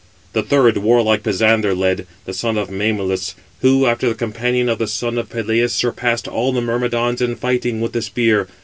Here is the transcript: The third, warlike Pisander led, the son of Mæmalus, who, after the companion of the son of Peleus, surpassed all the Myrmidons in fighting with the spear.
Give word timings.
The 0.33 0.41
third, 0.41 0.77
warlike 0.77 1.21
Pisander 1.21 1.75
led, 1.75 2.07
the 2.25 2.33
son 2.33 2.57
of 2.57 2.69
Mæmalus, 2.71 3.35
who, 3.61 3.85
after 3.85 4.09
the 4.09 4.15
companion 4.15 4.67
of 4.67 4.79
the 4.79 4.87
son 4.87 5.19
of 5.19 5.29
Peleus, 5.29 5.73
surpassed 5.73 6.27
all 6.27 6.51
the 6.51 6.59
Myrmidons 6.59 7.21
in 7.21 7.35
fighting 7.35 7.81
with 7.81 7.91
the 7.91 8.01
spear. 8.01 8.47